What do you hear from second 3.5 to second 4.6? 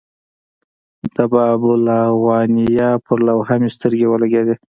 مې سترګې ولګېدې.